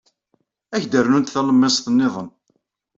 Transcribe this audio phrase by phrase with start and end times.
[0.75, 2.29] Ad ak-d-rnunt talemmiẓt niḍen.